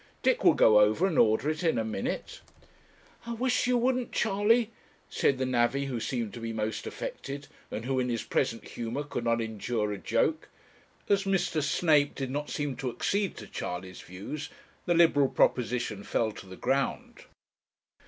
Dick 0.23 0.43
will 0.43 0.55
go 0.55 0.79
over 0.79 1.05
and 1.05 1.19
order 1.19 1.47
it 1.47 1.61
in 1.61 1.77
a 1.77 1.83
minute.' 1.83 2.41
'I 3.27 3.33
wish 3.33 3.67
you 3.67 3.77
wouldn't, 3.77 4.11
Charley,' 4.11 4.71
said 5.11 5.37
the 5.37 5.45
navvy 5.45 5.85
who 5.85 5.99
seemed 5.99 6.33
to 6.33 6.39
be 6.39 6.51
most 6.51 6.87
affected, 6.87 7.47
and 7.69 7.85
who, 7.85 7.99
in 7.99 8.09
his 8.09 8.23
present 8.23 8.69
humour, 8.69 9.03
could 9.03 9.23
not 9.23 9.39
endure 9.41 9.93
a 9.93 9.99
joke, 9.99 10.49
As 11.07 11.25
Mr. 11.25 11.61
Snape 11.61 12.15
did 12.15 12.31
not 12.31 12.49
seem 12.49 12.75
to 12.77 12.89
accede 12.89 13.37
to 13.37 13.45
Charley's 13.47 14.01
views, 14.01 14.49
the 14.87 14.95
liberal 14.95 15.29
proposition 15.29 16.01
fell 16.03 16.31
to 16.31 16.47
the 16.47 16.55
ground. 16.57 17.25